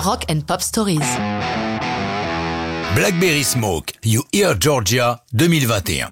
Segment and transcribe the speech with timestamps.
[0.00, 0.98] Rock and Pop Stories.
[2.94, 6.08] Blackberry Smoke, You Hear Georgia 2021.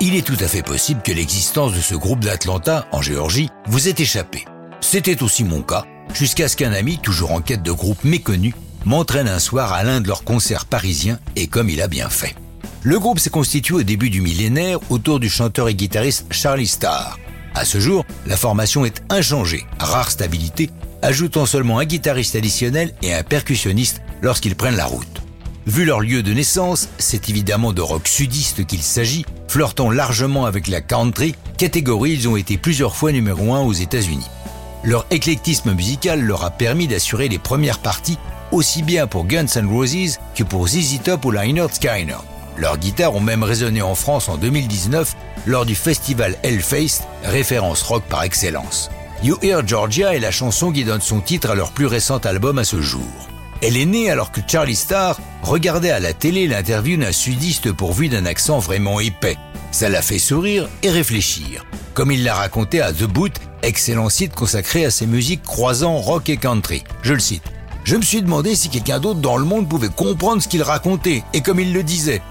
[0.00, 3.86] Il est tout à fait possible que l'existence de ce groupe d'Atlanta, en Géorgie, vous
[3.86, 4.46] ait échappé.
[4.80, 8.52] C'était aussi mon cas, jusqu'à ce qu'un ami, toujours en quête de groupe méconnu,
[8.84, 12.34] m'entraîne un soir à l'un de leurs concerts parisiens, et comme il a bien fait.
[12.82, 17.16] Le groupe s'est constitué au début du millénaire autour du chanteur et guitariste Charlie Starr.
[17.54, 20.70] À ce jour, la formation est inchangée, rare stabilité,
[21.02, 25.22] ajoutant seulement un guitariste additionnel et un percussionniste lorsqu'ils prennent la route.
[25.66, 30.66] Vu leur lieu de naissance, c'est évidemment de rock sudiste qu'il s'agit, flirtant largement avec
[30.66, 34.26] la country, catégorie ils ont été plusieurs fois numéro un aux États-Unis.
[34.82, 38.18] Leur éclectisme musical leur a permis d'assurer les premières parties
[38.50, 42.24] aussi bien pour Guns N' Roses que pour ZZ Top ou Lynyrd Skynyrd.
[42.58, 45.16] Leurs guitares ont même résonné en France en 2019
[45.46, 48.90] lors du festival Hellfest, référence rock par excellence.
[49.24, 52.58] You Hear Georgia est la chanson qui donne son titre à leur plus récent album
[52.58, 53.06] à ce jour.
[53.60, 58.08] Elle est née alors que Charlie Starr regardait à la télé l'interview d'un sudiste pourvu
[58.08, 59.36] d'un accent vraiment épais.
[59.70, 61.64] Ça l'a fait sourire et réfléchir.
[61.94, 66.28] Comme il l'a raconté à The Boot, excellent site consacré à ses musiques croisant rock
[66.28, 66.82] et country.
[67.02, 67.44] Je le cite.
[67.84, 71.22] Je me suis demandé si quelqu'un d'autre dans le monde pouvait comprendre ce qu'il racontait
[71.32, 72.22] et comme il le disait.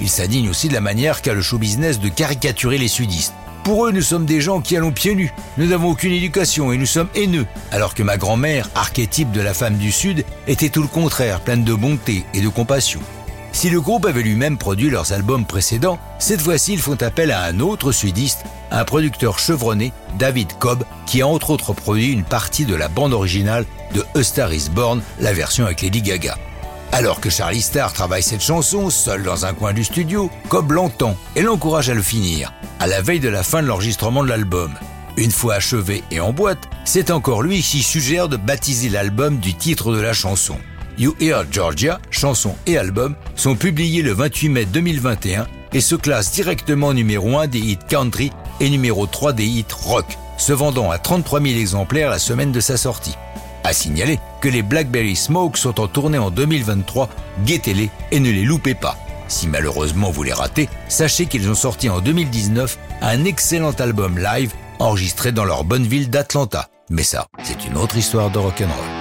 [0.00, 3.34] Il s'indigne aussi de la manière qu'a le show business de caricaturer les sudistes.
[3.64, 5.32] Pour eux, nous sommes des gens qui allons pieds nus.
[5.58, 7.46] Nous n'avons aucune éducation et nous sommes haineux.
[7.70, 11.62] Alors que ma grand-mère, archétype de la femme du Sud, était tout le contraire, pleine
[11.62, 13.00] de bonté et de compassion.
[13.52, 17.44] Si le groupe avait lui-même produit leurs albums précédents, cette fois-ci ils font appel à
[17.44, 22.64] un autre sudiste, un producteur chevronné, David Cobb, qui a entre autres produit une partie
[22.64, 26.36] de la bande originale de A Star Is Born, la version avec Lady Gaga.
[26.92, 31.16] Alors que Charlie Starr travaille cette chanson, seul dans un coin du studio, Cobb l'entend
[31.36, 34.72] et l'encourage à le finir, à la veille de la fin de l'enregistrement de l'album.
[35.18, 39.54] Une fois achevé et en boîte, c'est encore lui qui suggère de baptiser l'album du
[39.54, 40.56] titre de la chanson.
[40.98, 46.32] You Hear Georgia, chanson et album, sont publiés le 28 mai 2021 et se classent
[46.32, 50.06] directement numéro 1 des hits country et numéro 3 des hits rock,
[50.38, 53.14] se vendant à 33 000 exemplaires la semaine de sa sortie.
[53.62, 57.10] À signaler que les Blackberry Smoke sont en tournée en 2023,
[57.44, 58.96] guettez-les et ne les loupez pas.
[59.30, 64.52] Si malheureusement vous les ratez, sachez qu'ils ont sorti en 2019 un excellent album live
[64.80, 66.68] enregistré dans leur bonne ville d'Atlanta.
[66.90, 68.99] Mais ça, c'est une autre histoire de rock'n'roll.